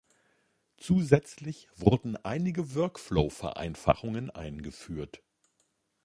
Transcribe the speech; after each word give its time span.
Zusätzlich 0.77 1.69
wurden 1.75 2.15
einige 2.17 2.73
Workflow-Vereinfachungen 2.73 4.31
eingeführt. 4.31 5.21